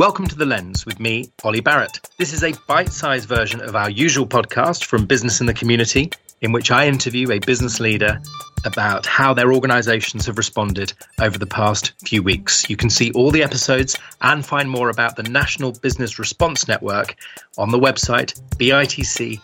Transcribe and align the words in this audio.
Welcome 0.00 0.28
to 0.28 0.34
The 0.34 0.46
Lens 0.46 0.86
with 0.86 0.98
me, 0.98 1.30
Oli 1.44 1.60
Barrett. 1.60 2.00
This 2.16 2.32
is 2.32 2.42
a 2.42 2.54
bite 2.66 2.88
sized 2.88 3.28
version 3.28 3.60
of 3.60 3.76
our 3.76 3.90
usual 3.90 4.26
podcast 4.26 4.86
from 4.86 5.04
Business 5.04 5.40
in 5.42 5.46
the 5.46 5.52
Community, 5.52 6.10
in 6.40 6.52
which 6.52 6.70
I 6.70 6.86
interview 6.86 7.30
a 7.30 7.38
business 7.38 7.80
leader 7.80 8.18
about 8.64 9.04
how 9.04 9.34
their 9.34 9.52
organizations 9.52 10.24
have 10.24 10.38
responded 10.38 10.94
over 11.20 11.36
the 11.36 11.44
past 11.44 11.92
few 12.06 12.22
weeks. 12.22 12.70
You 12.70 12.78
can 12.78 12.88
see 12.88 13.12
all 13.12 13.30
the 13.30 13.42
episodes 13.42 13.94
and 14.22 14.42
find 14.42 14.70
more 14.70 14.88
about 14.88 15.16
the 15.16 15.22
National 15.24 15.72
Business 15.72 16.18
Response 16.18 16.66
Network 16.66 17.14
on 17.58 17.70
the 17.70 17.78
website 17.78 18.40
bitc.org.uk. 18.56 19.40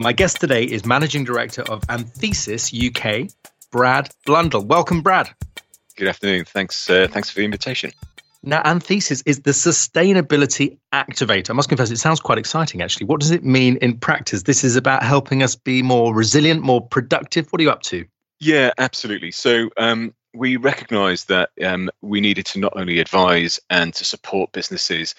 My 0.00 0.12
guest 0.12 0.40
today 0.40 0.64
is 0.64 0.84
Managing 0.84 1.22
Director 1.22 1.62
of 1.62 1.84
Anthesis 1.88 2.72
UK, 2.74 3.28
Brad 3.70 4.10
Blundell. 4.26 4.64
Welcome, 4.64 5.02
Brad. 5.02 5.30
Good 5.94 6.08
afternoon. 6.08 6.44
Thanks. 6.44 6.90
Uh, 6.90 7.06
thanks 7.08 7.30
for 7.30 7.38
the 7.38 7.44
invitation. 7.44 7.92
Now, 8.48 8.62
Anthesis 8.64 9.22
is 9.26 9.42
the 9.42 9.50
sustainability 9.50 10.78
activator. 10.94 11.50
I 11.50 11.52
must 11.52 11.68
confess, 11.68 11.90
it 11.90 11.98
sounds 11.98 12.18
quite 12.18 12.38
exciting, 12.38 12.80
actually. 12.80 13.04
What 13.04 13.20
does 13.20 13.30
it 13.30 13.44
mean 13.44 13.76
in 13.82 13.98
practice? 13.98 14.44
This 14.44 14.64
is 14.64 14.74
about 14.74 15.02
helping 15.02 15.42
us 15.42 15.54
be 15.54 15.82
more 15.82 16.14
resilient, 16.14 16.62
more 16.62 16.80
productive. 16.80 17.52
What 17.52 17.60
are 17.60 17.64
you 17.64 17.70
up 17.70 17.82
to? 17.82 18.06
Yeah, 18.40 18.70
absolutely. 18.78 19.32
So, 19.32 19.68
um, 19.76 20.14
we 20.32 20.56
recognized 20.56 21.28
that 21.28 21.50
um, 21.62 21.90
we 22.00 22.22
needed 22.22 22.46
to 22.46 22.58
not 22.58 22.72
only 22.74 23.00
advise 23.00 23.60
and 23.68 23.92
to 23.92 24.02
support 24.06 24.52
businesses, 24.52 25.14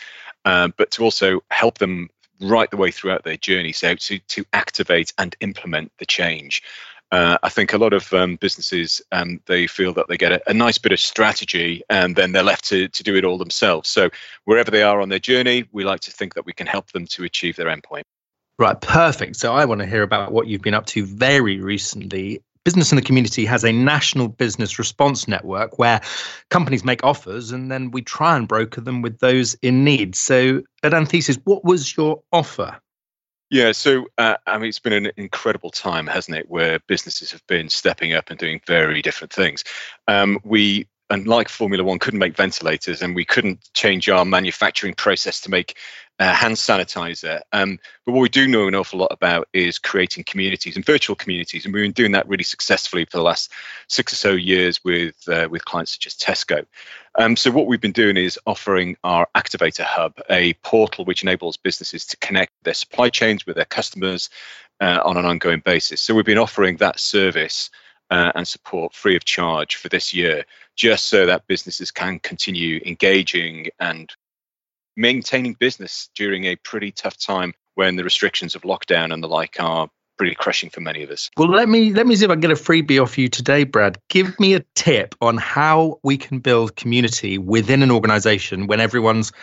uh, 0.45 0.69
but 0.75 0.89
to 0.91 1.03
also 1.03 1.41
help 1.52 1.77
them 1.77 2.09
right 2.41 2.71
the 2.71 2.77
way 2.77 2.89
throughout 2.89 3.25
their 3.25 3.38
journey. 3.38 3.73
So, 3.73 3.93
to, 3.93 4.17
to 4.17 4.43
activate 4.53 5.13
and 5.19 5.35
implement 5.39 5.91
the 5.99 6.07
change. 6.07 6.63
Uh, 7.12 7.38
I 7.41 7.49
think 7.49 7.73
a 7.73 7.77
lot 7.77 7.94
of 7.94 8.13
um, 8.13 8.36
businesses 8.36 9.02
um, 9.12 9.41
they 9.48 9.66
feel 9.66 9.94
that 9.94 10.08
they 10.08 10.17
get 10.17 10.31
a, 10.31 10.50
a, 10.50 10.54
nice 10.54 10.77
bit 10.77 10.91
of 10.91 11.00
strategy 11.00 11.81
and 11.90 12.16
then 12.16 12.34
they're 12.34 12.44
left 12.44 12.66
to 12.66 12.88
to 12.88 13.04
do 13.04 13.16
it 13.16 13.26
all 13.26 13.40
themselves. 13.40 13.90
So 13.90 14.09
wherever 14.45 14.70
they 14.70 14.84
are 14.84 15.02
on 15.02 15.09
their 15.09 15.20
journey, 15.20 15.66
we 15.72 15.83
like 15.83 16.02
to 16.02 16.11
think 16.11 16.36
that 16.36 16.45
we 16.45 16.53
can 16.53 16.67
help 16.67 16.92
them 16.92 17.08
to 17.08 17.23
achieve 17.23 17.56
their 17.56 17.67
endpoint. 17.67 18.03
Right, 18.59 18.80
perfect. 18.81 19.38
So 19.38 19.53
I 19.53 19.66
want 19.66 19.80
to 19.80 19.88
hear 19.88 20.03
about 20.03 20.33
what 20.33 20.48
you've 20.48 20.61
been 20.61 20.73
up 20.73 20.86
to 20.88 21.06
very 21.06 21.59
recently. 21.59 22.44
Business 22.66 22.92
in 22.92 22.98
the 22.98 23.02
Community 23.02 23.45
has 23.45 23.64
a 23.64 23.72
national 23.72 24.28
business 24.28 24.78
response 24.78 25.28
network 25.30 25.80
where 25.80 26.02
companies 26.50 26.83
make 26.83 27.03
offers 27.03 27.52
and 27.52 27.72
then 27.72 27.89
we 27.89 28.02
try 28.02 28.36
and 28.36 28.48
broker 28.48 28.81
them 28.81 29.02
with 29.02 29.17
those 29.20 29.55
in 29.61 29.86
need. 29.86 30.14
So 30.14 30.61
at 30.83 30.94
Anthesis, 30.94 31.39
what 31.45 31.64
was 31.64 31.95
your 31.95 32.22
offer? 32.33 32.78
Yeah, 33.50 33.72
so 33.72 34.05
uh, 34.17 34.36
I 34.45 34.59
mean, 34.59 34.69
it's 34.69 34.80
been 34.80 34.94
an 34.94 35.11
incredible 35.17 35.72
time, 35.72 36.05
hasn't 36.05 36.38
it, 36.38 36.50
where 36.50 36.80
businesses 36.88 37.31
have 37.31 37.45
been 37.47 37.67
stepping 37.67 38.14
up 38.14 38.30
and 38.30 38.38
doing 38.38 38.61
very 38.67 39.02
different 39.02 39.33
things. 39.33 39.64
Um, 40.08 40.39
we 40.44 40.88
unlike 41.09 41.49
Formula 41.49 41.83
One, 41.83 41.99
couldn't 41.99 42.19
make 42.19 42.35
ventilators, 42.35 43.02
and 43.02 43.15
we 43.15 43.25
couldn't 43.25 43.69
change 43.73 44.09
our 44.09 44.25
manufacturing 44.25 44.93
process 44.93 45.41
to 45.41 45.49
make 45.49 45.77
uh, 46.19 46.33
hand 46.33 46.55
sanitizer. 46.55 47.39
Um, 47.53 47.79
but 48.05 48.11
what 48.11 48.21
we 48.21 48.29
do 48.29 48.47
know 48.47 48.67
an 48.67 48.75
awful 48.75 48.99
lot 48.99 49.11
about 49.11 49.47
is 49.53 49.80
creating 49.80 50.25
communities 50.25 50.75
and 50.75 50.85
virtual 50.85 51.15
communities, 51.15 51.65
and 51.65 51.73
we've 51.73 51.83
been 51.83 51.91
doing 51.93 52.11
that 52.11 52.27
really 52.27 52.43
successfully 52.43 53.05
for 53.05 53.17
the 53.17 53.23
last 53.23 53.52
six 53.87 54.13
or 54.13 54.17
so 54.17 54.31
years 54.33 54.83
with 54.83 55.15
uh, 55.30 55.47
with 55.49 55.65
clients 55.65 55.93
such 55.93 56.07
as 56.07 56.15
Tesco. 56.15 56.65
Um, 57.15 57.35
so 57.35 57.52
what 57.52 57.67
we've 57.67 57.81
been 57.81 57.91
doing 57.91 58.17
is 58.17 58.37
offering 58.45 58.97
our 59.03 59.27
Activator 59.35 59.83
Hub, 59.83 60.13
a 60.30 60.53
portal 60.55 61.05
which 61.05 61.23
enables 61.23 61.57
businesses 61.57 62.05
to 62.05 62.17
connect 62.17 62.52
their 62.63 62.73
supply 62.73 63.09
chains 63.09 63.45
with 63.45 63.55
their 63.55 63.65
customers 63.65 64.30
uh, 64.81 64.99
on 65.03 65.17
an 65.17 65.25
ongoing 65.25 65.61
basis. 65.65 66.02
So 66.02 66.13
we've 66.13 66.25
been 66.25 66.37
offering 66.37 66.77
that 66.77 66.99
service. 66.99 67.69
Uh, 68.11 68.31
and 68.33 68.47
support 68.47 68.91
free 68.91 69.15
of 69.15 69.23
charge 69.23 69.75
for 69.75 69.87
this 69.87 70.15
year, 70.15 70.43
just 70.80 71.08
so 71.08 71.25
that 71.25 71.45
businesses 71.45 71.91
can 71.91 72.19
continue 72.19 72.81
engaging 72.85 73.67
and 73.81 74.09
maintaining 74.95 75.53
business 75.53 76.09
during 76.16 76.45
a 76.45 76.55
pretty 76.55 76.89
tough 76.89 77.17
time 77.17 77.53
when 77.75 77.97
the 77.97 78.03
restrictions 78.03 78.55
of 78.55 78.61
lockdown 78.61 79.14
and 79.14 79.21
the 79.21 79.27
like 79.27 79.58
are 79.59 79.89
pretty 80.17 80.33
crushing 80.33 80.70
for 80.70 80.80
many 80.80 81.04
of 81.04 81.09
us. 81.09 81.30
Well, 81.36 81.49
let 81.49 81.67
me 81.67 81.92
let 81.92 82.08
me 82.08 82.15
see 82.15 82.23
if 82.23 82.31
I 82.31 82.36
can 82.36 82.42
get 82.42 82.52
a 82.52 82.55
freebie 82.55 83.02
off 83.02 83.17
you 83.17 83.27
today, 83.27 83.65
Brad. 83.65 83.98
Give 84.08 84.39
me 84.39 84.54
a 84.54 84.64
tip 84.76 85.15
on 85.20 85.37
how 85.37 85.99
we 86.02 86.17
can 86.17 86.39
build 86.39 86.77
community 86.77 87.37
within 87.37 87.83
an 87.83 87.92
organization 87.92 88.67
when 88.67 88.80
everyone's 88.80 89.33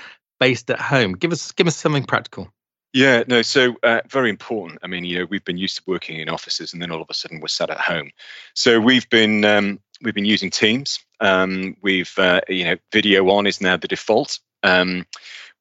based 0.40 0.70
at 0.70 0.80
home. 0.80 1.12
Give 1.12 1.32
us 1.32 1.52
give 1.52 1.66
us 1.66 1.76
something 1.76 2.04
practical. 2.04 2.48
Yeah, 2.94 3.24
no, 3.26 3.42
so 3.42 3.76
uh, 3.82 4.00
very 4.08 4.30
important. 4.30 4.78
I 4.82 4.86
mean, 4.86 5.04
you 5.04 5.18
know, 5.18 5.26
we've 5.28 5.44
been 5.44 5.58
used 5.58 5.76
to 5.76 5.82
working 5.86 6.18
in 6.18 6.30
offices, 6.30 6.72
and 6.72 6.80
then 6.80 6.90
all 6.90 7.02
of 7.02 7.10
a 7.10 7.14
sudden 7.14 7.40
we're 7.40 7.48
sat 7.48 7.68
at 7.68 7.78
home. 7.78 8.10
So 8.54 8.80
we've 8.80 9.06
been 9.10 9.44
um, 9.44 9.80
we've 10.00 10.14
been 10.14 10.24
using 10.24 10.50
Teams. 10.50 10.98
Um, 11.20 11.76
we've 11.82 12.12
uh, 12.18 12.40
you 12.48 12.64
know, 12.64 12.76
video 12.92 13.28
on 13.30 13.46
is 13.46 13.60
now 13.60 13.76
the 13.76 13.88
default. 13.88 14.38
Um, 14.62 15.06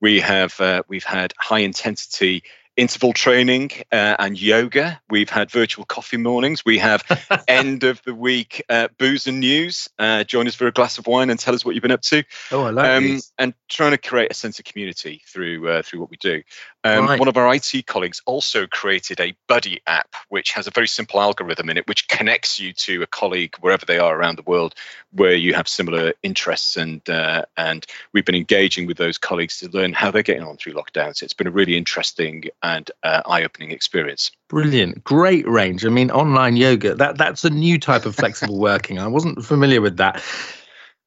we 0.02 0.20
have 0.20 0.60
uh, 0.60 0.84
we've 0.88 1.04
had 1.04 1.34
high 1.40 1.60
intensity 1.60 2.44
interval 2.78 3.14
training 3.14 3.72
uh, 3.92 4.16
and 4.20 4.40
yoga. 4.40 5.00
We've 5.10 5.30
had 5.30 5.50
virtual 5.50 5.86
coffee 5.86 6.18
mornings. 6.18 6.66
We 6.66 6.78
have 6.80 7.04
end 7.48 7.84
of 7.84 8.02
the 8.04 8.14
week 8.14 8.64
uh, 8.70 8.90
booze 8.98 9.28
and 9.28 9.40
news. 9.40 9.90
Uh, 9.98 10.24
join 10.24 10.48
us 10.48 10.56
for 10.56 10.68
a 10.68 10.72
glass 10.72 10.98
of 10.98 11.08
wine 11.08 11.30
and 11.30 11.40
tell 11.40 11.56
us 11.56 11.64
what 11.64 11.76
you've 11.76 11.82
been 11.82 11.92
up 11.92 12.02
to. 12.02 12.24
Oh, 12.52 12.64
I 12.64 12.70
like 12.72 12.90
um, 12.90 13.04
these. 13.04 13.32
And 13.38 13.54
trying 13.70 13.92
to 13.92 13.98
create 13.98 14.32
a 14.32 14.34
sense 14.34 14.60
of 14.60 14.66
community 14.66 15.22
through 15.26 15.70
uh, 15.70 15.82
through 15.82 16.02
what 16.02 16.10
we 16.10 16.18
do. 16.18 16.44
Um, 16.86 17.08
right. 17.08 17.20
One 17.20 17.28
of 17.28 17.36
our 17.36 17.52
IT 17.52 17.88
colleagues 17.88 18.22
also 18.28 18.68
created 18.68 19.20
a 19.20 19.36
buddy 19.48 19.82
app, 19.88 20.14
which 20.30 20.52
has 20.52 20.68
a 20.68 20.72
very 20.72 20.88
simple 20.88 21.20
algorithm 21.20 21.68
in 21.72 21.78
it, 21.78 21.88
which 21.88 22.08
connects 22.10 22.60
you 22.60 22.74
to 22.74 23.02
a 23.02 23.08
colleague 23.08 23.56
wherever 23.60 23.88
they 23.88 23.98
are 23.98 24.16
around 24.16 24.38
the 24.38 24.44
world, 24.44 24.76
where 25.12 25.34
you 25.34 25.56
have 25.56 25.68
similar 25.68 26.14
interests. 26.22 26.78
And 26.78 27.08
uh, 27.10 27.46
and 27.58 27.88
we've 28.14 28.24
been 28.24 28.36
engaging 28.36 28.86
with 28.86 28.98
those 28.98 29.18
colleagues 29.18 29.58
to 29.60 29.70
learn 29.70 29.94
how 29.94 30.12
they're 30.12 30.22
getting 30.22 30.44
on 30.44 30.58
through 30.58 30.74
lockdown. 30.74 31.16
So 31.16 31.24
it's 31.24 31.34
been 31.34 31.48
a 31.48 31.52
really 31.52 31.76
interesting 31.76 32.44
and 32.62 32.92
uh, 33.02 33.24
eye-opening 33.26 33.72
experience. 33.72 34.30
Brilliant, 34.48 35.04
great 35.04 35.48
range. 35.48 35.88
I 35.88 35.90
mean, 35.90 36.12
online 36.12 36.56
yoga 36.56 36.94
that 36.94 37.18
that's 37.18 37.44
a 37.44 37.50
new 37.50 37.80
type 37.80 38.06
of 38.06 38.16
flexible 38.16 38.60
working. 38.60 39.00
I 39.00 39.08
wasn't 39.08 39.44
familiar 39.44 39.82
with 39.82 39.98
that. 39.98 40.24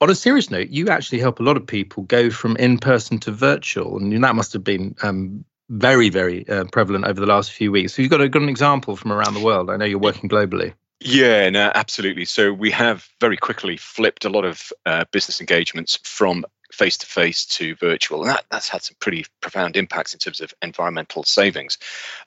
On 0.00 0.10
a 0.10 0.14
serious 0.16 0.50
note, 0.50 0.70
you 0.70 0.88
actually 0.88 1.20
help 1.20 1.38
a 1.38 1.44
lot 1.44 1.56
of 1.56 1.66
people 1.66 2.02
go 2.04 2.30
from 2.30 2.56
in-person 2.56 3.18
to 3.20 3.30
virtual, 3.30 3.96
and 3.96 4.24
that 4.24 4.34
must 4.34 4.52
have 4.52 4.62
been 4.62 4.94
um, 5.02 5.44
very, 5.68 6.08
very 6.08 6.48
uh, 6.48 6.64
prevalent 6.64 7.04
over 7.04 7.20
the 7.20 7.26
last 7.26 7.52
few 7.52 7.70
weeks. 7.72 7.94
So 7.94 8.02
you've 8.02 8.10
got 8.10 8.20
a 8.20 8.28
got 8.28 8.42
an 8.42 8.48
example 8.48 8.96
from 8.96 9.12
around 9.12 9.34
the 9.34 9.44
world. 9.44 9.70
I 9.70 9.76
know 9.76 9.84
you're 9.84 9.98
working 9.98 10.28
globally. 10.28 10.74
Yeah, 11.00 11.48
no, 11.50 11.70
absolutely. 11.74 12.24
So 12.24 12.52
we 12.52 12.70
have 12.72 13.08
very 13.20 13.36
quickly 13.36 13.76
flipped 13.76 14.24
a 14.24 14.28
lot 14.28 14.44
of 14.44 14.72
uh, 14.84 15.04
business 15.12 15.40
engagements 15.40 15.98
from 16.02 16.44
face 16.72 16.98
to 16.98 17.06
face 17.06 17.44
to 17.46 17.74
virtual, 17.76 18.22
and 18.22 18.30
that, 18.30 18.44
that's 18.50 18.68
had 18.68 18.82
some 18.82 18.96
pretty 19.00 19.24
profound 19.40 19.76
impacts 19.76 20.12
in 20.12 20.18
terms 20.18 20.40
of 20.40 20.52
environmental 20.62 21.24
savings. 21.24 21.78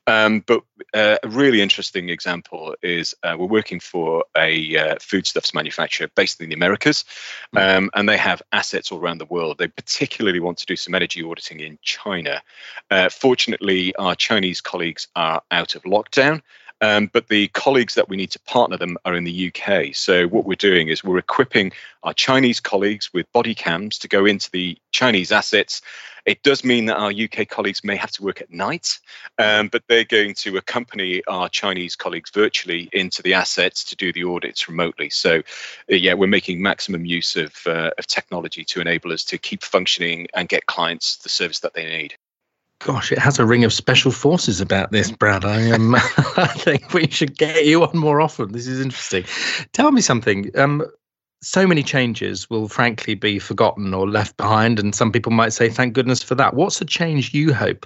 Um, 0.08 0.44
but 0.46 0.64
uh, 0.94 1.18
a 1.24 1.28
really 1.28 1.62
interesting 1.62 2.10
example 2.10 2.76
is 2.82 3.14
uh, 3.24 3.36
we're 3.38 3.46
working 3.46 3.80
for 3.80 4.26
a 4.38 4.78
uh, 4.78 4.96
foodstuffs 5.00 5.54
manufacturer 5.54 6.08
based 6.16 6.42
in 6.42 6.50
the 6.50 6.56
Americas, 6.56 7.06
hmm. 7.52 7.58
um, 7.58 7.90
and 7.94 8.10
they 8.10 8.18
have 8.18 8.42
assets 8.52 8.92
all 8.92 9.00
around 9.00 9.20
the 9.20 9.26
world. 9.26 9.58
They 9.58 9.68
particularly 9.68 10.40
want 10.40 10.58
to 10.60 10.66
do 10.66 10.76
some 10.76 10.96
energy 10.96 11.24
auditing 11.24 11.60
in 11.60 11.78
China. 11.82 12.42
Uh, 12.90 13.10
fortunately, 13.10 13.96
our 13.96 14.16
Chinese 14.16 14.62
colleagues 14.62 15.08
are 15.16 15.42
out 15.52 15.76
of 15.76 15.84
lockdown. 15.84 16.42
Um, 16.82 17.10
but 17.14 17.28
the 17.28 17.48
colleagues 17.50 17.96
that 17.96 18.10
we 18.10 18.18
need 18.18 18.32
to 18.32 18.40
partner 18.40 18.78
them 18.78 18.98
are 19.06 19.16
in 19.16 19.24
the 19.24 19.54
UK. 19.54 19.96
So 19.96 20.28
what 20.28 20.46
we're 20.46 20.56
doing 20.56 20.88
is 20.88 21.04
we're 21.04 21.20
equipping 21.20 21.72
our 22.04 22.14
Chinese 22.14 22.60
colleagues 22.60 23.14
with 23.14 23.32
body 23.32 23.54
cams 23.54 24.00
to 24.00 24.08
go 24.08 24.26
into 24.26 24.50
the 24.52 24.78
Chinese 24.92 25.32
assets. 25.32 25.82
It 26.26 26.44
does 26.44 26.64
mean 26.64 26.86
that 26.86 26.98
our 26.98 27.12
UK 27.12 27.48
colleagues 27.48 27.84
may 27.84 27.96
have 27.96 28.12
to 28.12 28.24
work 28.24 28.42
at 28.42 28.52
night, 28.52 29.00
um, 29.40 29.70
but 29.70 29.84
they're 29.88 30.04
going 30.04 30.36
to 30.36 30.58
accompany 30.58 31.24
our 31.26 31.50
Chinese 31.50 31.96
colleagues 31.96 32.30
virtually 32.32 32.90
into 32.94 33.24
the 33.24 33.34
assets 33.34 33.84
to 33.86 33.96
do 33.96 34.14
the 34.14 34.24
audits 34.24 34.68
remotely. 34.68 35.10
So, 35.10 35.38
uh, 35.40 35.96
yeah, 35.96 36.14
we're 36.14 36.28
making 36.28 36.62
maximum 36.62 37.06
use 37.06 37.36
of, 37.36 37.56
uh, 37.66 37.92
of 37.98 38.06
technology 38.08 38.64
to 38.66 38.82
enable 38.82 39.12
us 39.12 39.24
to 39.26 39.38
keep 39.38 39.64
functioning 39.64 40.28
and 40.36 40.48
get 40.48 40.68
clients 40.68 41.18
the 41.18 41.30
service 41.30 41.60
that 41.60 41.74
they 41.74 41.86
need. 41.86 42.16
Gosh, 42.84 43.12
it 43.12 43.20
has 43.20 43.38
a 43.38 43.46
ring 43.46 43.64
of 43.64 43.72
special 43.72 44.12
forces 44.12 44.60
about 44.60 44.92
this, 44.92 45.12
Brad. 45.12 45.46
I, 45.46 45.70
um, 45.72 45.96
I 45.96 46.48
think 46.58 46.94
we 46.94 47.08
should 47.08 47.38
get 47.38 47.66
you 47.66 47.84
on 47.84 47.96
more 47.96 48.20
often. 48.20 48.52
This 48.52 48.66
is 48.66 48.82
interesting. 48.82 49.24
Tell 49.74 49.92
me 49.92 50.02
something. 50.02 50.50
Um, 50.58 50.84
so 51.44 51.68
many 51.68 51.84
changes 51.84 52.50
will 52.50 52.68
frankly 52.68 53.14
be 53.14 53.38
forgotten 53.40 53.94
or 53.94 54.10
left 54.10 54.36
behind, 54.38 54.80
and 54.80 54.96
some 54.96 55.12
people 55.12 55.32
might 55.32 55.54
say, 55.54 55.70
"Thank 55.70 55.94
goodness 55.94 56.24
for 56.24 56.36
that." 56.36 56.56
What's 56.56 56.82
a 56.82 56.86
change 56.86 57.34
you 57.34 57.54
hope 57.54 57.86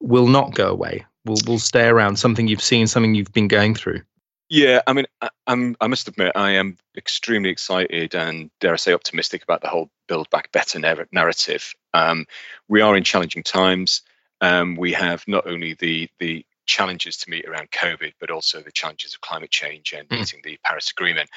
will 0.00 0.26
not 0.26 0.54
go 0.54 0.68
away? 0.68 1.04
Will 1.24 1.38
will 1.46 1.58
stay 1.60 1.86
around? 1.86 2.16
Something 2.16 2.48
you've 2.48 2.62
seen, 2.62 2.86
something 2.88 3.14
you've 3.14 3.32
been 3.32 3.48
going 3.48 3.74
through. 3.74 4.02
Yeah, 4.48 4.82
I 4.86 4.92
mean, 4.92 5.06
I, 5.22 5.30
am 5.46 5.76
I 5.80 5.86
must 5.86 6.08
admit, 6.08 6.32
I 6.34 6.50
am 6.50 6.76
extremely 6.96 7.48
excited 7.48 8.14
and 8.14 8.50
dare 8.60 8.74
I 8.74 8.76
say 8.76 8.92
optimistic 8.92 9.42
about 9.42 9.62
the 9.62 9.68
whole 9.68 9.88
Build 10.08 10.28
Back 10.28 10.52
Better 10.52 10.78
narrative. 11.10 11.74
Um, 11.94 12.26
we 12.68 12.82
are 12.82 12.94
in 12.94 13.02
challenging 13.02 13.44
times. 13.44 14.02
Um, 14.42 14.76
we 14.76 14.92
have 14.92 15.24
not 15.26 15.46
only 15.46 15.74
the 15.74 16.10
the 16.18 16.44
challenges 16.66 17.16
to 17.16 17.30
meet 17.30 17.46
around 17.46 17.70
COVID, 17.70 18.12
but 18.20 18.30
also 18.30 18.60
the 18.60 18.70
challenges 18.72 19.14
of 19.14 19.20
climate 19.20 19.50
change 19.50 19.92
and 19.92 20.08
mm. 20.08 20.18
meeting 20.18 20.40
the 20.44 20.58
Paris 20.64 20.90
Agreement. 20.90 21.30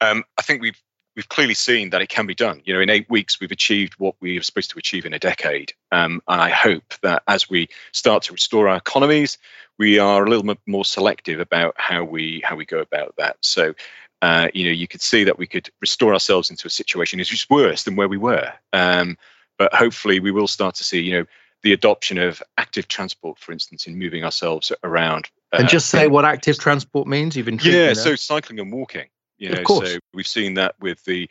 Um, 0.00 0.24
I 0.36 0.42
think 0.42 0.60
we've 0.60 0.80
we've 1.16 1.28
clearly 1.28 1.54
seen 1.54 1.90
that 1.90 2.02
it 2.02 2.08
can 2.08 2.26
be 2.26 2.34
done. 2.34 2.62
You 2.64 2.74
know, 2.74 2.80
in 2.80 2.90
eight 2.90 3.08
weeks, 3.10 3.40
we've 3.40 3.50
achieved 3.50 3.94
what 3.98 4.14
we 4.20 4.36
were 4.36 4.42
supposed 4.42 4.70
to 4.70 4.78
achieve 4.78 5.06
in 5.06 5.14
a 5.14 5.18
decade. 5.18 5.72
Um, 5.92 6.22
and 6.28 6.40
I 6.40 6.50
hope 6.50 6.94
that 7.02 7.22
as 7.26 7.50
we 7.50 7.68
start 7.92 8.22
to 8.24 8.32
restore 8.32 8.68
our 8.68 8.76
economies, 8.76 9.38
we 9.78 9.98
are 9.98 10.24
a 10.24 10.28
little 10.28 10.44
bit 10.44 10.58
more 10.66 10.84
selective 10.84 11.40
about 11.40 11.74
how 11.78 12.04
we 12.04 12.42
how 12.44 12.56
we 12.56 12.64
go 12.64 12.80
about 12.80 13.14
that. 13.16 13.36
So, 13.40 13.74
uh, 14.22 14.48
you 14.54 14.64
know, 14.64 14.70
you 14.72 14.88
could 14.88 15.02
see 15.02 15.24
that 15.24 15.38
we 15.38 15.46
could 15.46 15.70
restore 15.80 16.12
ourselves 16.12 16.50
into 16.50 16.66
a 16.66 16.70
situation 16.70 17.18
which 17.18 17.32
is 17.32 17.48
worse 17.50 17.84
than 17.84 17.96
where 17.96 18.08
we 18.08 18.18
were. 18.18 18.52
Um, 18.72 19.16
but 19.58 19.74
hopefully, 19.74 20.20
we 20.20 20.30
will 20.30 20.48
start 20.48 20.74
to 20.76 20.84
see, 20.84 21.00
you 21.00 21.12
know, 21.12 21.26
the 21.62 21.72
adoption 21.72 22.18
of 22.18 22.42
active 22.58 22.88
transport, 22.88 23.38
for 23.38 23.52
instance, 23.52 23.86
in 23.86 23.98
moving 23.98 24.24
ourselves 24.24 24.72
around. 24.82 25.28
Uh, 25.52 25.58
and 25.58 25.68
just 25.68 25.90
say 25.90 26.06
what 26.06 26.24
active 26.24 26.58
transport 26.58 27.06
means. 27.06 27.36
You've 27.36 27.46
been 27.46 27.60
yeah, 27.62 27.92
so 27.94 28.16
cycling 28.16 28.60
and 28.60 28.72
walking. 28.72 29.08
You 29.38 29.50
know, 29.50 29.58
of 29.58 29.64
course. 29.64 29.92
so 29.92 29.98
we've 30.12 30.26
seen 30.26 30.54
that 30.54 30.74
with 30.80 31.04
the 31.04 31.28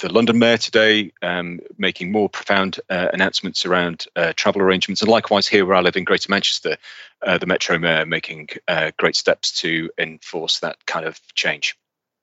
the 0.00 0.12
London 0.12 0.38
Mayor 0.38 0.56
today 0.56 1.12
um, 1.22 1.60
making 1.78 2.10
more 2.10 2.28
profound 2.28 2.80
uh, 2.90 3.08
announcements 3.12 3.64
around 3.64 4.06
uh, 4.16 4.32
travel 4.34 4.60
arrangements, 4.60 5.00
and 5.00 5.08
likewise 5.08 5.46
here 5.46 5.64
where 5.64 5.76
I 5.76 5.80
live 5.80 5.96
in 5.96 6.04
Greater 6.04 6.28
Manchester, 6.28 6.76
uh, 7.22 7.38
the 7.38 7.46
Metro 7.46 7.78
Mayor 7.78 8.04
making 8.04 8.48
uh, 8.68 8.90
great 8.98 9.14
steps 9.14 9.52
to 9.60 9.90
enforce 9.98 10.58
that 10.60 10.84
kind 10.86 11.06
of 11.06 11.20
change. 11.34 11.76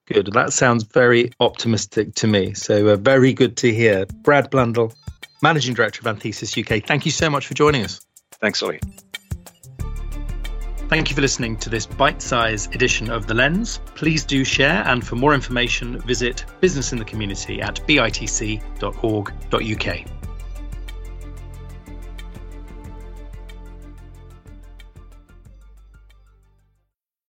Good. 0.08 0.34
That 0.34 0.54
sounds 0.54 0.84
very 0.84 1.32
optimistic 1.40 2.16
to 2.16 2.28
me. 2.28 2.54
So 2.54 2.88
uh, 2.90 2.96
very 2.96 3.32
good 3.32 3.56
to 3.58 3.74
hear. 3.74 4.08
Brad 4.24 4.50
Blundell, 4.50 4.92
Managing 5.42 5.74
Director 5.74 6.02
of 6.02 6.08
Anthesis 6.08 6.58
UK. 6.58 6.84
Thank 6.84 7.06
you 7.06 7.12
so 7.12 7.30
much 7.30 7.48
for 7.48 7.54
joining 7.54 7.84
us. 7.84 8.02
Thanks, 8.42 8.62
Oli. 8.64 8.80
Thank 10.90 11.10
you 11.10 11.16
for 11.16 11.22
listening 11.22 11.56
to 11.58 11.70
this 11.70 11.86
bite 11.86 12.22
sized 12.22 12.74
edition 12.74 13.12
of 13.12 13.28
The 13.28 13.36
Lens. 13.36 13.80
Please 13.94 14.24
do 14.24 14.44
share, 14.44 14.84
and 14.88 15.06
for 15.06 15.16
more 15.16 15.36
information, 15.36 16.02
visit 16.02 16.46
Business 16.62 16.92
in 16.92 16.98
the 16.98 17.06
Community 17.06 17.62
at 17.62 17.76
bitc.org.uk. 17.88 18.60